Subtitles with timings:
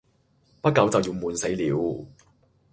[0.61, 2.05] 不久都要悶死了，